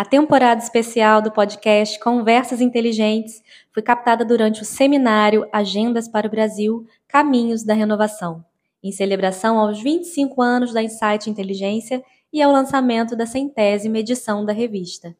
[0.00, 6.30] A temporada especial do podcast Conversas Inteligentes foi captada durante o seminário Agendas para o
[6.30, 8.42] Brasil Caminhos da Renovação,
[8.82, 12.02] em celebração aos 25 anos da Insight Inteligência
[12.32, 15.14] e ao lançamento da centésima edição da revista.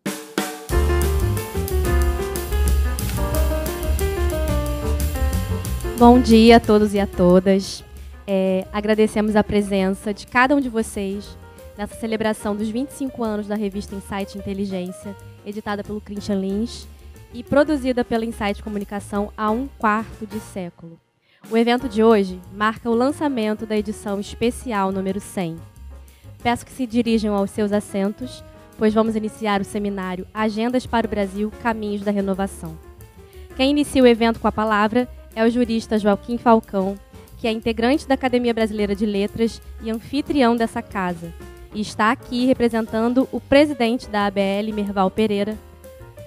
[5.99, 7.85] Bom dia a todos e a todas.
[8.27, 11.39] É, agradecemos a presença de cada um de vocês
[11.81, 16.87] nessa celebração dos 25 anos da revista Insight Inteligência, editada pelo Christian Lins
[17.33, 21.01] e produzida pela Insight Comunicação há um quarto de século.
[21.51, 25.57] O evento de hoje marca o lançamento da edição especial número 100.
[26.43, 28.45] Peço que se dirijam aos seus assentos,
[28.77, 32.79] pois vamos iniciar o seminário Agendas para o Brasil Caminhos da Renovação.
[33.57, 36.99] Quem inicia o evento com a palavra é o jurista Joaquim Falcão,
[37.39, 41.33] que é integrante da Academia Brasileira de Letras e anfitrião dessa casa,
[41.75, 45.57] e está aqui representando o presidente da ABL, Merval Pereira.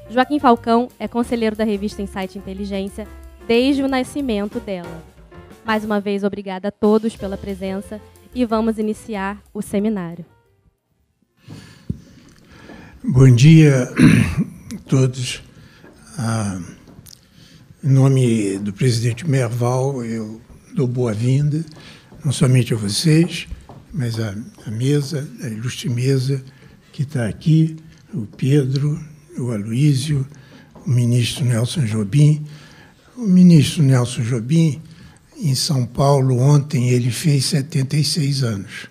[0.10, 3.08] Joaquim Falcão é conselheiro da revista Insight Inteligência
[3.48, 5.04] desde o nascimento dela.
[5.66, 8.00] Mais uma vez, obrigada a todos pela presença
[8.34, 10.26] e vamos iniciar o seminário.
[13.04, 15.42] Bom dia a todos.
[16.18, 16.62] Ah,
[17.84, 20.40] em nome do presidente Merval, eu
[20.74, 21.66] dou boa-vinda,
[22.24, 23.48] não somente a vocês,
[23.94, 26.44] mas a, a mesa, a ilustre mesa
[26.92, 27.78] que está aqui,
[28.14, 29.00] o Pedro,
[29.38, 30.26] o Aloísio,
[30.86, 32.44] o ministro Nelson Jobim.
[33.16, 34.82] O ministro Nelson Jobim,
[35.40, 38.88] em São Paulo, ontem, ele fez 76 anos.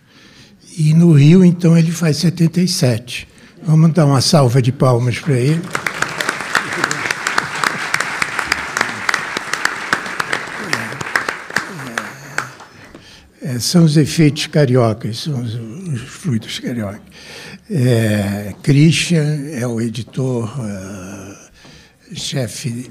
[0.79, 3.29] E no Rio, então, ele faz 77.
[3.65, 5.61] Vamos dar uma salva de palmas para ele.
[13.53, 17.03] É, são os efeitos cariocas, são os, os fluidos cariocas.
[17.71, 22.91] É, Christian é o editor, uh, chefe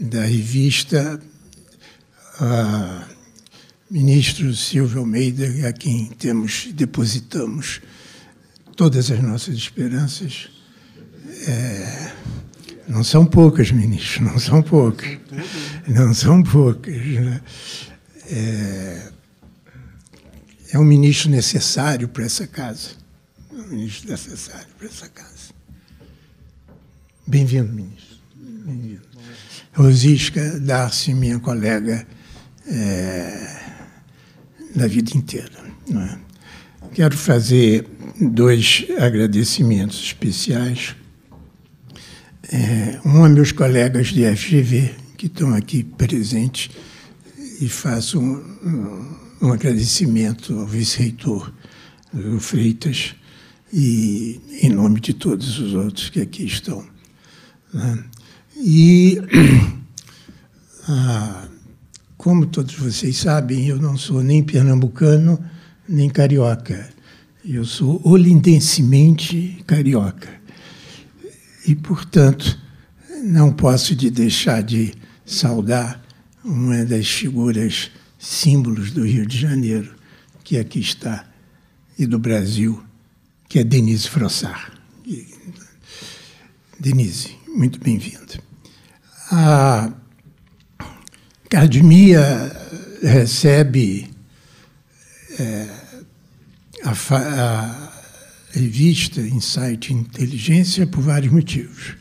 [0.00, 1.20] da revista,
[2.40, 3.04] uh,
[3.90, 7.80] ministro Silvio Almeida, a quem temos, depositamos
[8.76, 10.48] todas as nossas esperanças.
[11.46, 12.12] É,
[12.88, 15.18] não são poucas, ministro, não são poucas.
[15.86, 16.96] Não são poucas.
[16.96, 17.40] Né?
[18.30, 19.17] É,
[20.72, 22.90] é um ministro necessário para essa casa.
[23.52, 25.48] É um ministro necessário para essa casa.
[27.26, 28.18] Bem-vindo, ministro.
[28.36, 29.02] Bem-vindo.
[29.72, 32.06] Rosisca Darcy, minha colega
[32.66, 33.60] é,
[34.74, 35.50] da vida inteira.
[35.90, 36.18] É?
[36.92, 37.86] Quero fazer
[38.20, 40.94] dois agradecimentos especiais.
[42.50, 46.70] É, um a meus colegas de FGV, que estão aqui presentes,
[47.60, 51.52] e faço um, um agradecimento ao vice-reitor
[52.40, 53.14] Freitas
[53.72, 56.84] e em nome de todos os outros que aqui estão.
[57.72, 58.04] Né?
[58.56, 59.20] E,
[60.88, 61.48] ah,
[62.16, 65.38] como todos vocês sabem, eu não sou nem pernambucano
[65.88, 66.88] nem carioca.
[67.44, 70.28] Eu sou olindensemente carioca.
[71.66, 72.58] E, portanto,
[73.22, 74.92] não posso de deixar de
[75.24, 76.02] saudar
[76.44, 79.94] uma das figuras símbolos do Rio de Janeiro,
[80.42, 81.24] que aqui está,
[81.98, 82.82] e do Brasil,
[83.48, 84.72] que é Denise Frossard.
[86.78, 88.40] Denise, muito bem-vinda.
[89.30, 89.92] A
[91.44, 92.52] Academia
[93.02, 94.10] recebe
[95.38, 95.68] é,
[96.84, 97.92] a, a
[98.52, 101.97] revista Insight Inteligência por vários motivos.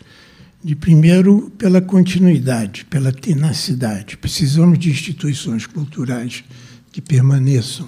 [0.68, 4.18] De primeiro, pela continuidade, pela tenacidade.
[4.18, 6.44] Precisamos de instituições culturais
[6.92, 7.88] que permaneçam,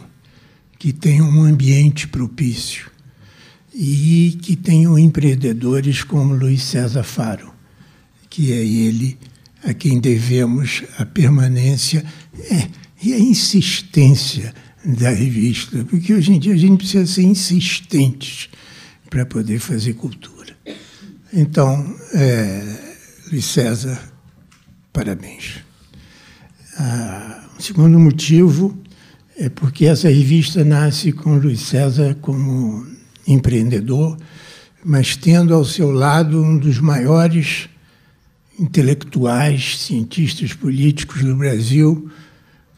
[0.78, 2.90] que tenham um ambiente propício
[3.76, 7.54] e que tenham empreendedores como Luiz César Faro,
[8.30, 9.18] que é ele
[9.62, 12.06] a quem devemos a permanência
[12.50, 12.70] é,
[13.04, 18.48] e a insistência da revista, porque hoje em dia a gente precisa ser insistentes
[19.10, 20.39] para poder fazer cultura.
[21.32, 22.64] Então, é,
[23.31, 24.02] Luiz César,
[24.92, 25.58] parabéns.
[26.76, 28.76] Ah, o segundo motivo
[29.38, 32.84] é porque essa revista nasce com Luiz César como
[33.28, 34.18] empreendedor,
[34.84, 37.70] mas tendo ao seu lado um dos maiores
[38.60, 42.10] intelectuais, cientistas políticos do Brasil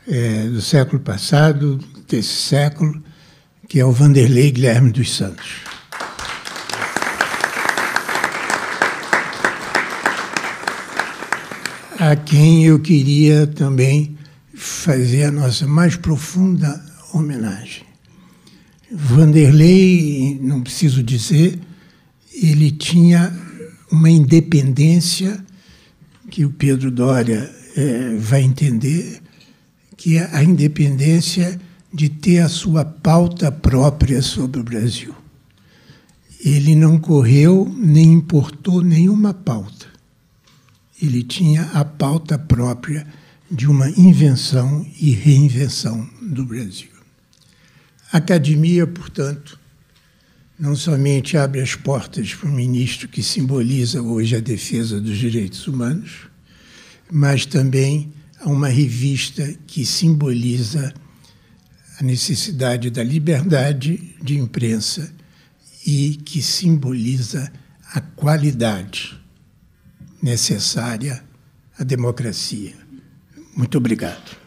[0.05, 3.01] é, do século passado, desse século,
[3.69, 5.70] que é o Vanderlei Guilherme dos Santos.
[12.01, 14.17] A quem eu queria também
[14.55, 16.83] fazer a nossa mais profunda
[17.13, 17.83] homenagem.
[18.91, 21.59] Vanderlei, não preciso dizer,
[22.33, 23.31] ele tinha
[23.91, 25.45] uma independência
[26.31, 29.21] que o Pedro Doria é, vai entender,
[29.95, 31.61] que é a independência
[31.93, 35.13] de ter a sua pauta própria sobre o Brasil.
[36.43, 39.90] Ele não correu nem importou nenhuma pauta.
[41.01, 43.07] Ele tinha a pauta própria
[43.49, 46.91] de uma invenção e reinvenção do Brasil.
[48.11, 49.59] A academia, portanto,
[50.59, 55.67] não somente abre as portas para o ministro que simboliza hoje a defesa dos direitos
[55.67, 56.27] humanos,
[57.11, 60.93] mas também a uma revista que simboliza
[61.99, 65.11] a necessidade da liberdade de imprensa
[65.85, 67.51] e que simboliza
[67.93, 69.20] a qualidade
[70.21, 71.23] necessária
[71.77, 72.75] à democracia.
[73.55, 74.39] Muito obrigado.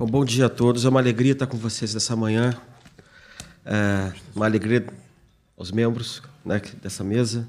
[0.00, 0.86] Bom, bom dia a todos.
[0.86, 2.58] É uma alegria estar com vocês nessa manhã.
[3.66, 4.86] É uma alegria
[5.58, 7.46] aos membros né, dessa mesa,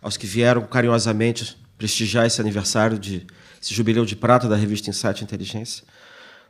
[0.00, 3.26] aos que vieram carinhosamente prestigiar esse aniversário de
[3.60, 5.84] esse jubileu de prata da revista Insight Inteligência.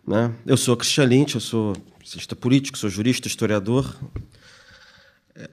[0.07, 0.33] Né?
[0.45, 3.95] Eu sou Cristian Lynch, eu sou cientista político, sou jurista, historiador.
[5.35, 5.49] É,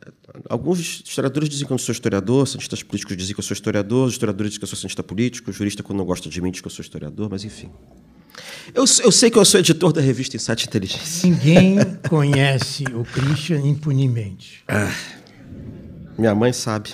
[0.50, 4.08] alguns historiadores dizem que eu não sou historiador, cientistas políticos dizem que eu sou historiador,
[4.08, 6.62] os historiadores dizem que eu sou cientista político, jurista, quando não gosta de mim, diz
[6.62, 7.70] que eu sou historiador, mas enfim.
[8.74, 11.30] Eu, eu sei que eu sou editor da revista Insight Inteligência.
[11.30, 14.64] Ninguém conhece o Christian impunemente.
[14.68, 14.94] Ah,
[16.18, 16.92] minha mãe sabe.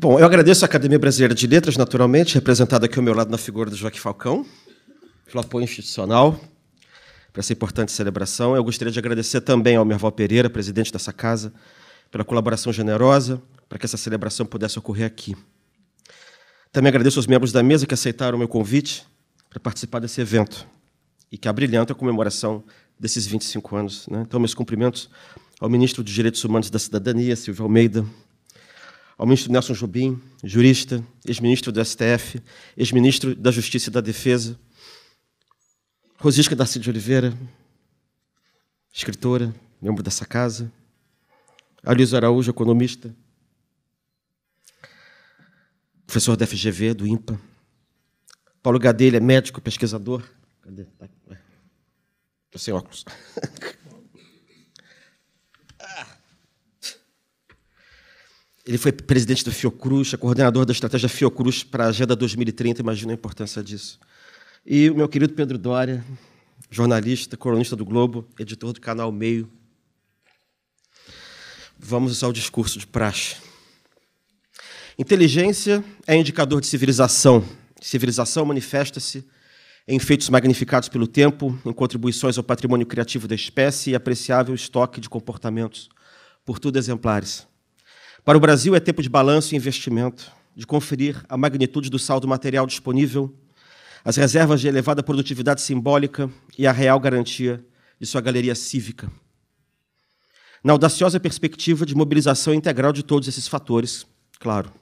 [0.00, 3.38] Bom, eu agradeço a Academia Brasileira de Letras, naturalmente, representada aqui ao meu lado na
[3.38, 4.44] figura do Joaquim Falcão,
[5.40, 6.38] apoio institucional
[7.32, 8.54] para essa importante celebração.
[8.54, 11.52] Eu gostaria de agradecer também ao Merval Pereira, presidente dessa casa,
[12.10, 13.42] pela colaboração generosa
[13.72, 15.34] para que essa celebração pudesse ocorrer aqui.
[16.70, 19.06] Também agradeço aos membros da mesa que aceitaram o meu convite
[19.48, 20.66] para participar desse evento
[21.30, 22.62] e que abrilhanta a comemoração
[23.00, 24.06] desses 25 anos.
[24.08, 24.24] Né?
[24.28, 25.08] Então, meus cumprimentos
[25.58, 28.04] ao ministro dos Direitos Humanos e da Cidadania, Silvio Almeida,
[29.16, 32.42] ao ministro Nelson Jobim, jurista, ex-ministro do STF,
[32.76, 34.58] ex-ministro da Justiça e da Defesa,
[36.22, 37.36] Rosisca Darcy de Oliveira,
[38.92, 40.70] escritora, membro dessa casa,
[41.82, 43.12] Aliso Araújo, economista,
[46.06, 47.40] professor da FGV, do IMPA,
[48.62, 50.22] Paulo Gadelha, médico, pesquisador.
[50.62, 50.82] Cadê?
[50.82, 51.10] Estou
[52.52, 53.04] tá sem óculos.
[58.64, 63.12] Ele foi presidente do Fiocruz, é coordenador da estratégia Fiocruz para a Agenda 2030, imagina
[63.12, 63.98] a importância disso.
[64.64, 66.04] E o meu querido Pedro Dória,
[66.70, 69.50] jornalista, colunista do Globo, editor do canal Meio.
[71.78, 73.36] Vamos ao discurso de praxe.
[74.96, 77.44] Inteligência é indicador de civilização,
[77.82, 79.26] Civilização manifesta-se
[79.88, 85.00] em feitos magnificados pelo tempo, em contribuições ao patrimônio criativo da espécie e apreciável estoque
[85.00, 85.88] de comportamentos,
[86.44, 87.44] por tudo exemplares.
[88.24, 92.28] Para o Brasil é tempo de balanço e investimento, de conferir a magnitude do saldo
[92.28, 93.34] material disponível,
[94.04, 97.64] as reservas de elevada produtividade simbólica e a real garantia
[98.00, 99.10] de sua galeria cívica.
[100.62, 104.06] Na audaciosa perspectiva de mobilização integral de todos esses fatores,
[104.38, 104.72] claro.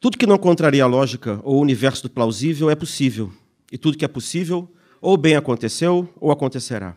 [0.00, 3.32] Tudo que não contraria a lógica ou o universo do plausível é possível,
[3.72, 6.94] e tudo que é possível ou bem aconteceu ou acontecerá.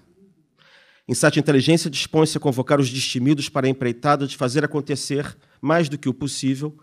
[1.08, 5.98] Insight Inteligência dispõe-se a convocar os destemidos para a empreitada de fazer acontecer, mais do
[5.98, 6.78] que o possível,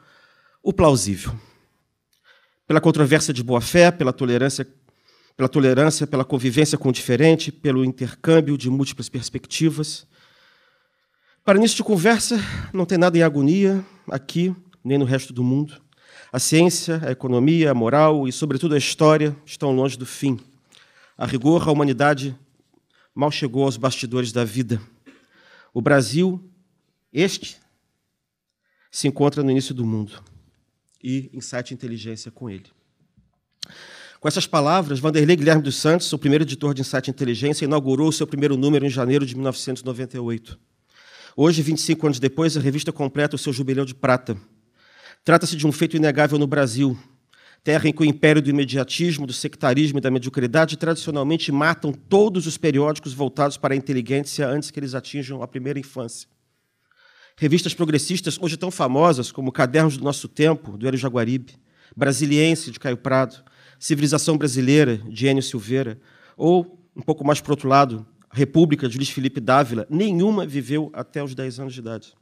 [0.63, 1.33] o plausível.
[2.69, 4.69] Pela controvérsia de boa-fé, pela tolerância,
[5.35, 10.07] pela tolerância, pela convivência com o diferente, pelo intercâmbio de múltiplas perspectivas.
[11.43, 12.39] Para início de conversa,
[12.75, 15.81] não tem nada em agonia aqui, nem no resto do mundo.
[16.31, 20.39] A ciência, a economia, a moral e, sobretudo, a história estão longe do fim.
[21.17, 22.39] A rigor, a humanidade
[23.15, 24.79] mal chegou aos bastidores da vida.
[25.73, 26.39] O Brasil,
[27.11, 27.57] este,
[28.91, 30.23] se encontra no início do mundo
[31.03, 32.67] e Insight Inteligência com ele.
[34.21, 38.13] Com essas palavras, Vanderlei Guilherme dos Santos, o primeiro editor de Insight Inteligência, inaugurou o
[38.13, 40.59] seu primeiro número em janeiro de 1998.
[41.37, 44.37] Hoje, 25 anos depois, a revista completa o seu jubileu de prata.
[45.25, 46.99] Trata-se de um feito inegável no Brasil,
[47.63, 52.47] terra em que o império do imediatismo, do sectarismo e da mediocridade tradicionalmente matam todos
[52.47, 56.29] os periódicos voltados para a inteligência antes que eles atinjam a primeira infância.
[57.41, 61.55] Revistas progressistas, hoje tão famosas como Cadernos do Nosso Tempo, do Hélio Jaguaribe,
[61.97, 63.45] Brasiliense, de Caio Prado,
[63.79, 66.01] Civilização Brasileira, de Enio Silveira,
[66.37, 70.91] ou, um pouco mais para o outro lado, República, de Luiz Felipe Dávila, nenhuma viveu
[70.93, 72.13] até os 10 anos de idade.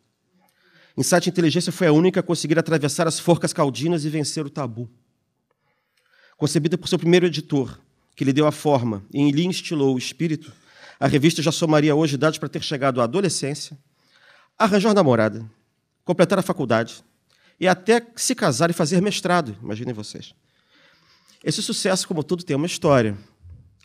[0.98, 4.86] Insight Inteligência foi a única a conseguir atravessar as forcas caldinas e vencer o tabu.
[6.36, 7.80] Concebida por seu primeiro editor,
[8.14, 10.52] que lhe deu a forma e lhe instilou o espírito,
[11.00, 13.78] a revista já somaria hoje idade para ter chegado à adolescência,
[14.58, 15.48] arranjar namorada,
[16.04, 17.04] completar a faculdade
[17.58, 20.34] e até se casar e fazer mestrado, imaginem vocês.
[21.42, 23.16] Esse sucesso, como tudo, tem uma história.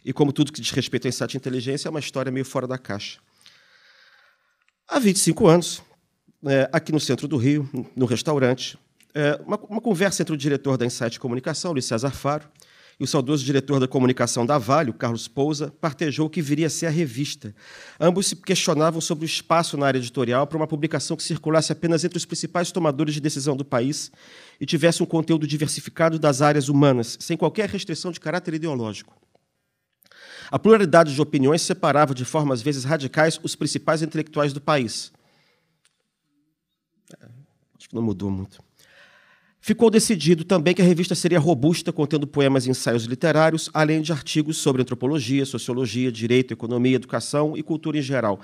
[0.03, 2.77] E como tudo que diz respeito a insight inteligência, é uma história meio fora da
[2.77, 3.19] caixa.
[4.87, 5.81] Há 25 anos,
[6.45, 8.77] é, aqui no centro do Rio, no restaurante,
[9.13, 12.49] é, uma, uma, conversa entre o diretor da Insight Comunicação, Luiz César Faro,
[12.99, 16.69] e o saudoso diretor da comunicação da Vale, Carlos Pousa, partejou o que viria a
[16.69, 17.55] ser a revista.
[17.99, 22.03] Ambos se questionavam sobre o espaço na área editorial para uma publicação que circulasse apenas
[22.03, 24.11] entre os principais tomadores de decisão do país
[24.59, 29.15] e tivesse um conteúdo diversificado das áreas humanas, sem qualquer restrição de caráter ideológico.
[30.51, 35.11] A pluralidade de opiniões separava de forma às vezes radicais os principais intelectuais do país.
[37.19, 37.25] É,
[37.79, 38.61] acho que não mudou muito.
[39.63, 44.11] Ficou decidido também que a revista seria robusta, contendo poemas e ensaios literários, além de
[44.11, 48.39] artigos sobre antropologia, sociologia, direito, economia, educação e cultura em geral.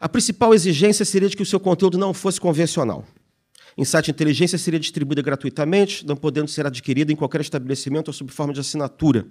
[0.00, 3.04] A principal exigência seria de que o seu conteúdo não fosse convencional.
[3.76, 8.54] Insight Inteligência seria distribuída gratuitamente, não podendo ser adquirida em qualquer estabelecimento ou sob forma
[8.54, 9.26] de assinatura.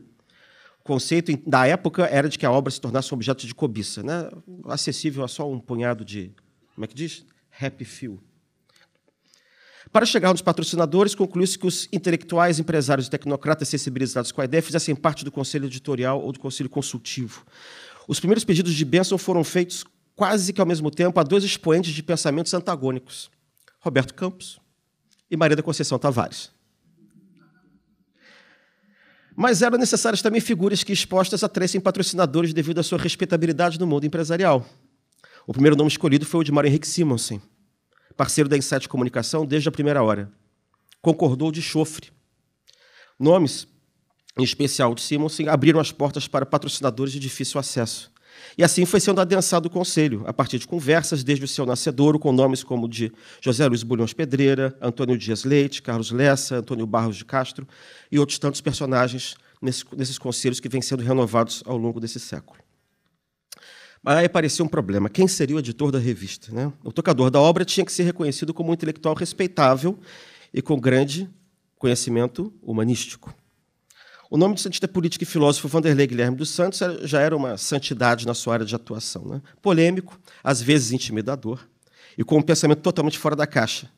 [0.80, 4.04] O conceito da época era de que a obra se tornasse um objeto de cobiça,
[4.04, 4.30] né?
[4.66, 6.32] acessível a só um punhado de,
[6.76, 7.26] como é que diz?
[7.60, 8.20] Happy few.
[9.92, 14.62] Para chegar nos patrocinadores, concluiu-se que os intelectuais, empresários e tecnocratas sensibilizados com a ideia
[14.62, 17.46] fizessem parte do conselho editorial ou do conselho consultivo.
[18.08, 21.94] Os primeiros pedidos de bênção foram feitos quase que ao mesmo tempo a dois expoentes
[21.94, 23.30] de pensamentos antagônicos,
[23.80, 24.60] Roberto Campos
[25.30, 26.52] e Maria da Conceição Tavares.
[29.36, 34.06] Mas eram necessárias também figuras que expostas atraíssem patrocinadores devido à sua respeitabilidade no mundo
[34.06, 34.66] empresarial.
[35.46, 37.42] O primeiro nome escolhido foi o de Mário Henrique Simonsen,
[38.16, 40.32] parceiro da Insight Comunicação desde a primeira hora.
[41.02, 42.12] Concordou de chofre.
[43.20, 43.68] Nomes,
[44.38, 48.12] em especial de Simonsen, abriram as portas para patrocinadores de difícil acesso.
[48.58, 52.20] E assim foi sendo adensado o conselho, a partir de conversas desde o seu nascedouro,
[52.20, 57.16] com nomes como de José Luiz Bulhões Pedreira, Antônio Dias Leite, Carlos Lessa, Antônio Barros
[57.16, 57.68] de Castro
[58.12, 62.65] e outros tantos personagens nesses conselhos que vêm sendo renovados ao longo desse século.
[64.06, 65.10] Aí apareceu um problema.
[65.10, 66.52] Quem seria o editor da revista?
[66.52, 66.72] Né?
[66.84, 69.98] O tocador da obra tinha que ser reconhecido como um intelectual respeitável
[70.54, 71.28] e com grande
[71.80, 73.34] conhecimento humanístico.
[74.30, 78.28] O nome de cientista político e filósofo Vanderlei Guilherme dos Santos já era uma santidade
[78.28, 79.26] na sua área de atuação.
[79.26, 79.42] Né?
[79.62, 81.68] Polêmico, às vezes intimidador,
[82.18, 83.90] e com um pensamento totalmente fora da caixa.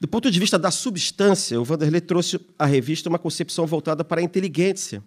[0.00, 4.20] Do ponto de vista da substância, o Vanderlei trouxe à revista uma concepção voltada para
[4.20, 5.02] a inteligência,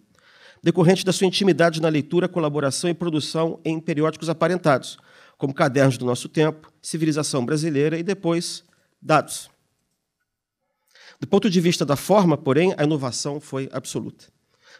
[0.66, 4.98] decorrente da sua intimidade na leitura, colaboração e produção em periódicos aparentados,
[5.38, 8.64] como Cadernos do Nosso Tempo, Civilização Brasileira e depois
[9.00, 9.48] Dados.
[11.20, 14.26] Do ponto de vista da forma, porém, a inovação foi absoluta.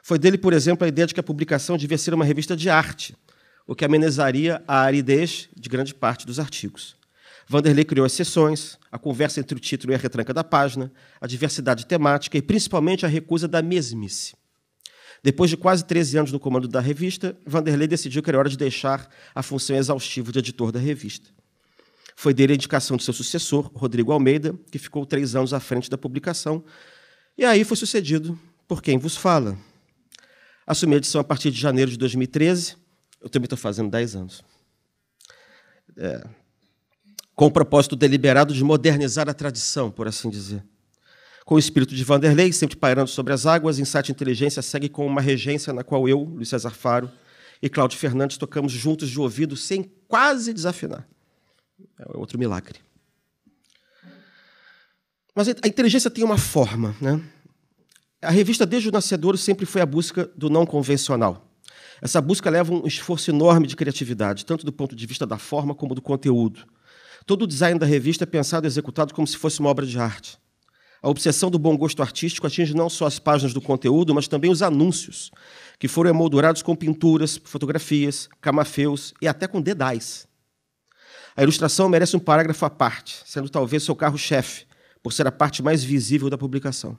[0.02, 2.68] Foi dele, por exemplo, a ideia de que a publicação devia ser uma revista de
[2.68, 3.16] arte,
[3.68, 6.96] o que amenizaria a aridez de grande parte dos artigos.
[7.48, 11.28] Vanderlei criou as sessões, a conversa entre o título e a retranca da página, a
[11.28, 14.34] diversidade temática e principalmente a recusa da mesmice.
[15.26, 18.56] Depois de quase 13 anos no comando da revista, Vanderlei decidiu que era hora de
[18.56, 21.32] deixar a função exaustiva de editor da revista.
[22.16, 25.90] Foi dele a indicação de seu sucessor, Rodrigo Almeida, que ficou três anos à frente
[25.90, 26.64] da publicação,
[27.36, 29.58] e aí foi sucedido por quem vos fala.
[30.68, 32.76] Assumi a edição a partir de janeiro de 2013,
[33.20, 34.44] eu também estou fazendo 10 anos.
[35.98, 36.24] É,
[37.34, 40.64] com o propósito deliberado de modernizar a tradição, por assim dizer.
[41.46, 45.22] Com o espírito de Vanderlei, sempre pairando sobre as águas, Insight Inteligência segue com uma
[45.22, 47.10] regência na qual eu, Luiz César Faro
[47.62, 51.08] e Cláudio Fernandes tocamos juntos de ouvido sem quase desafinar.
[52.00, 52.80] É outro milagre.
[55.36, 56.96] Mas a inteligência tem uma forma.
[57.00, 57.22] Né?
[58.24, 61.48] A revista, desde o nascedor, sempre foi a busca do não convencional.
[62.02, 65.76] Essa busca leva um esforço enorme de criatividade, tanto do ponto de vista da forma
[65.76, 66.66] como do conteúdo.
[67.24, 70.00] Todo o design da revista é pensado e executado como se fosse uma obra de
[70.00, 70.40] arte.
[71.02, 74.50] A obsessão do bom gosto artístico atinge não só as páginas do conteúdo, mas também
[74.50, 75.32] os anúncios,
[75.80, 80.28] que foram emoldurados com pinturas, fotografias, camafeus e até com dedais.
[81.36, 84.66] A ilustração merece um parágrafo à parte, sendo talvez seu carro-chefe,
[85.04, 86.98] por ser a parte mais visível da publicação.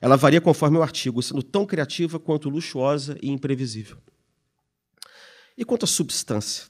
[0.00, 3.98] Ela varia conforme o artigo, sendo tão criativa quanto luxuosa e imprevisível.
[5.56, 6.66] E quanto à substância?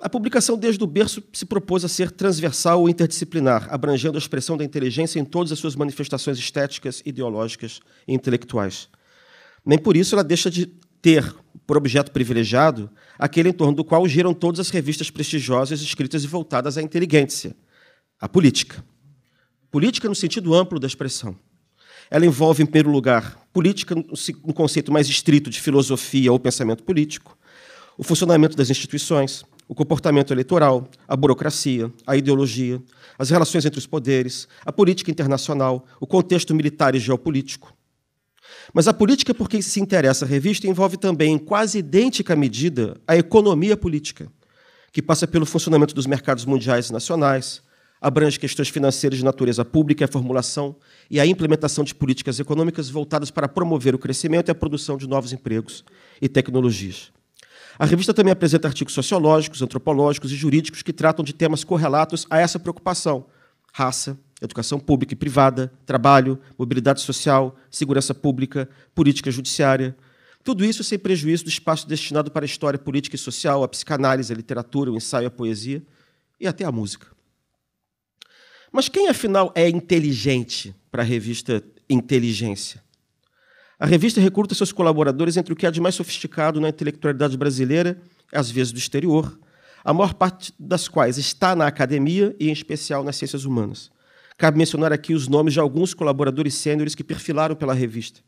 [0.00, 4.56] A publicação, desde o berço, se propôs a ser transversal ou interdisciplinar, abrangendo a expressão
[4.56, 8.88] da inteligência em todas as suas manifestações estéticas, ideológicas e intelectuais.
[9.64, 10.66] Nem por isso ela deixa de
[11.00, 11.34] ter,
[11.66, 16.26] por objeto privilegiado, aquele em torno do qual giram todas as revistas prestigiosas escritas e
[16.26, 17.56] voltadas à inteligência,
[18.20, 18.84] a política.
[19.70, 21.36] Política no sentido amplo da expressão.
[22.10, 27.36] Ela envolve, em primeiro lugar, política no conceito mais estrito de filosofia ou pensamento político,
[27.98, 32.80] o funcionamento das instituições, o comportamento eleitoral, a burocracia, a ideologia,
[33.18, 37.74] as relações entre os poderes, a política internacional, o contexto militar e geopolítico.
[38.72, 42.96] Mas a política por quem se interessa a revista envolve também, em quase idêntica medida,
[43.06, 44.30] a economia política,
[44.92, 47.62] que passa pelo funcionamento dos mercados mundiais e nacionais,
[48.00, 50.76] abrange questões financeiras de natureza pública a formulação
[51.10, 55.08] e a implementação de políticas econômicas voltadas para promover o crescimento e a produção de
[55.08, 55.84] novos empregos
[56.20, 57.15] e tecnologias.
[57.78, 62.38] A revista também apresenta artigos sociológicos, antropológicos e jurídicos que tratam de temas correlatos a
[62.38, 63.26] essa preocupação:
[63.72, 69.96] raça, educação pública e privada, trabalho, mobilidade social, segurança pública, política judiciária.
[70.42, 74.32] Tudo isso sem prejuízo do espaço destinado para a história política e social, a psicanálise,
[74.32, 75.82] a literatura, o ensaio, a poesia
[76.40, 77.08] e até a música.
[78.70, 82.85] Mas quem, afinal, é inteligente para a revista Inteligência?
[83.78, 88.00] A revista recruta seus colaboradores entre o que há de mais sofisticado na intelectualidade brasileira,
[88.32, 89.38] às vezes do exterior,
[89.84, 93.90] a maior parte das quais está na academia e, em especial, nas ciências humanas.
[94.38, 98.20] Cabe mencionar aqui os nomes de alguns colaboradores sêniores que perfilaram pela revista.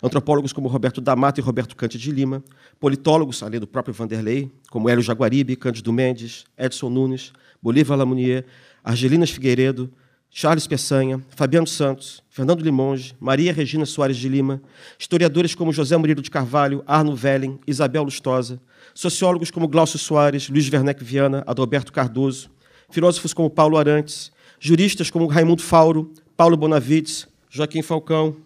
[0.00, 2.44] Antropólogos como Roberto D'Amato e Roberto Cante de Lima,
[2.78, 8.44] politólogos, além do próprio Vanderlei, como Hélio Jaguaribe, Cândido Mendes, Edson Nunes, Bolívar Lamounier,
[8.84, 9.92] Argelinas Figueiredo,
[10.36, 14.60] Charles Peçanha, Fabiano Santos, Fernando Limonge, Maria Regina Soares de Lima,
[14.98, 18.60] historiadores como José Murilo de Carvalho, Arno Velling, Isabel Lustosa,
[18.92, 22.50] sociólogos como Glaucio Soares, Luiz Werneck Viana, Adalberto Cardoso,
[22.90, 28.36] filósofos como Paulo Arantes, juristas como Raimundo Fauro, Paulo Bonavides, Joaquim Falcão,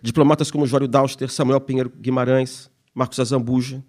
[0.00, 3.84] diplomatas como Jório Dauster, Samuel Pinheiro Guimarães, Marcos Azambuja.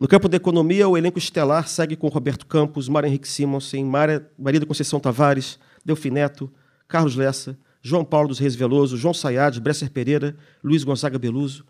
[0.00, 4.58] No campo da economia, o elenco estelar segue com Roberto Campos, Mário Henrique Simonsen, Maria
[4.58, 6.52] da Conceição Tavares, Delfim Neto,
[6.86, 11.64] Carlos Lessa, João Paulo dos Reis Veloso, João Sayad, Bresser Pereira, Luiz Gonzaga Beluso.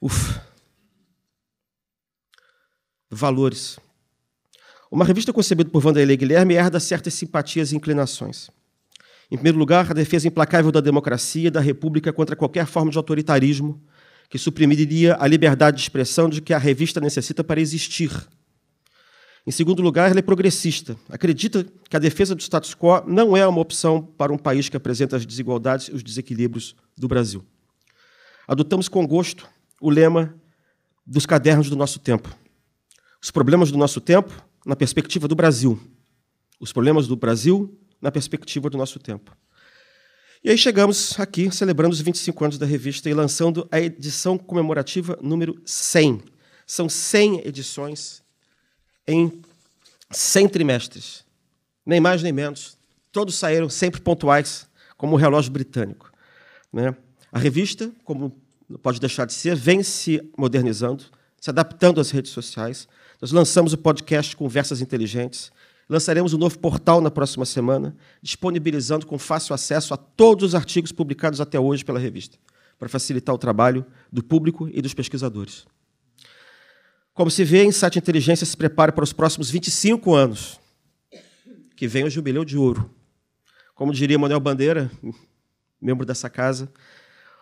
[0.00, 0.40] Uf.
[3.10, 3.78] Valores.
[4.90, 8.50] Uma revista concebida por Vanderlei Guilherme herda certas simpatias e inclinações.
[9.30, 12.98] Em primeiro lugar, a defesa implacável da democracia e da república contra qualquer forma de
[12.98, 13.82] autoritarismo
[14.28, 18.10] que suprimiria a liberdade de expressão de que a revista necessita para existir
[19.44, 20.96] em segundo lugar, ela é progressista.
[21.08, 24.76] Acredita que a defesa do status quo não é uma opção para um país que
[24.76, 27.44] apresenta as desigualdades e os desequilíbrios do Brasil.
[28.46, 29.48] Adotamos com gosto
[29.80, 30.34] o lema
[31.04, 32.32] dos cadernos do nosso tempo.
[33.20, 34.32] Os problemas do nosso tempo
[34.64, 35.80] na perspectiva do Brasil.
[36.60, 39.36] Os problemas do Brasil na perspectiva do nosso tempo.
[40.44, 45.18] E aí chegamos aqui, celebrando os 25 anos da revista e lançando a edição comemorativa
[45.20, 46.22] número 100.
[46.64, 48.21] São 100 edições
[49.06, 49.42] em
[50.10, 51.24] 100 trimestres,
[51.84, 52.76] nem mais nem menos.
[53.10, 56.12] Todos saíram sempre pontuais, como o relógio britânico.
[56.72, 56.94] Né?
[57.30, 58.34] A revista, como
[58.68, 61.04] não pode deixar de ser, vem se modernizando,
[61.40, 62.88] se adaptando às redes sociais.
[63.20, 65.52] Nós lançamos o podcast Conversas Inteligentes.
[65.88, 70.92] Lançaremos um novo portal na próxima semana, disponibilizando com fácil acesso a todos os artigos
[70.92, 72.38] publicados até hoje pela revista,
[72.78, 75.66] para facilitar o trabalho do público e dos pesquisadores.
[77.14, 80.58] Como se vê, Insight Inteligência se prepara para os próximos 25 anos,
[81.76, 82.90] que vem o Jubileu de Ouro.
[83.74, 84.90] Como diria Manuel Bandeira,
[85.80, 86.72] membro dessa casa,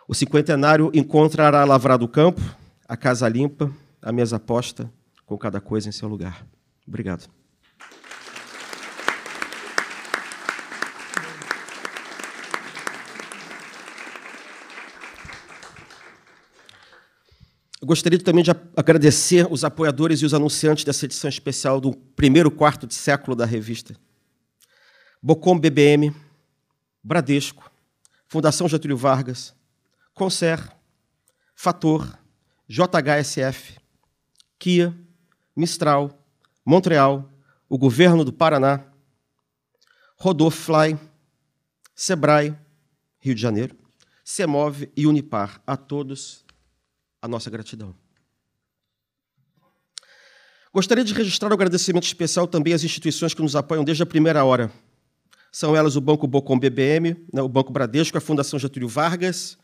[0.07, 2.41] o cinquentenário encontrará lavrado o campo,
[2.87, 4.91] a casa limpa, a mesa posta,
[5.25, 6.45] com cada coisa em seu lugar.
[6.85, 7.29] Obrigado.
[17.91, 22.87] Gostaria também de agradecer os apoiadores e os anunciantes dessa edição especial do primeiro quarto
[22.87, 23.97] de século da revista.
[25.21, 26.15] Bocom BBM,
[27.03, 27.69] Bradesco,
[28.29, 29.53] Fundação Getúlio Vargas,
[30.13, 30.57] Concer,
[31.53, 32.17] Fator,
[32.65, 33.77] JHSF,
[34.57, 34.97] Kia,
[35.53, 36.17] Mistral,
[36.65, 37.29] Montreal,
[37.67, 38.85] o Governo do Paraná,
[40.15, 40.97] Rodolfly,
[41.93, 42.55] Sebrae,
[43.19, 43.75] Rio de Janeiro,
[44.23, 45.61] Semove e Unipar.
[45.67, 46.45] A todos,
[47.21, 47.93] a nossa gratidão.
[50.73, 54.43] Gostaria de registrar um agradecimento especial também às instituições que nos apoiam desde a primeira
[54.45, 54.71] hora.
[55.51, 59.57] São elas o Banco Bocom BBM, né, o Banco Bradesco, a Fundação Getúlio Vargas,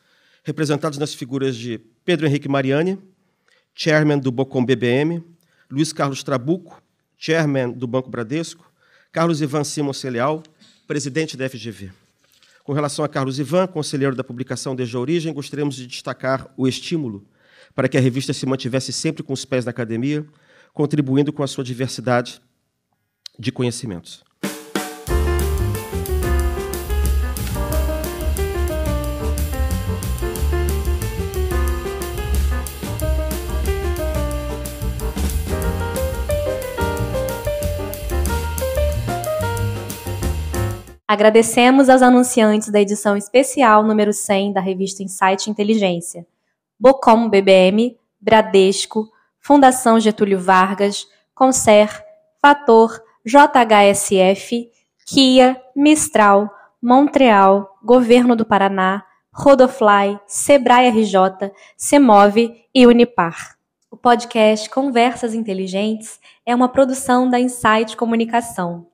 [0.44, 3.00] representados nas figuras de Pedro Henrique Mariani,
[3.74, 5.24] chairman do Bocom BBM,
[5.72, 6.82] Luiz Carlos Trabuco,
[7.18, 8.70] chairman do Banco Bradesco,
[9.12, 10.44] Carlos Ivan Simon Celeal,
[10.86, 11.90] presidente da FGV.
[12.66, 16.68] Com relação a Carlos Ivan, conselheiro da publicação desde a origem, gostaríamos de destacar o
[16.68, 17.26] estímulo
[17.78, 20.26] para que a revista se mantivesse sempre com os pés na academia,
[20.74, 22.42] contribuindo com a sua diversidade
[23.38, 24.24] de conhecimentos.
[41.08, 46.26] Agradecemos aos anunciantes da edição especial número 100 da revista Insight Inteligência
[46.80, 49.10] Bocom BBM, Bradesco,
[49.40, 52.04] Fundação Getúlio Vargas, Concer,
[52.42, 54.70] Fator, JHSF,
[55.06, 56.50] Kia, Mistral,
[56.82, 63.58] Montreal, Governo do Paraná, Rodofly, Sebrae RJ, Semove e Unipar.
[63.90, 68.88] O podcast Conversas Inteligentes é uma produção da Insight Comunicação